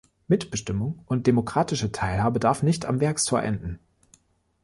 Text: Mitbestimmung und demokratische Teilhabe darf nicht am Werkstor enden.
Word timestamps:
Mitbestimmung 0.27 1.03
und 1.05 1.27
demokratische 1.27 1.91
Teilhabe 1.91 2.39
darf 2.39 2.63
nicht 2.63 2.87
am 2.87 3.01
Werkstor 3.01 3.43
enden. 3.43 3.77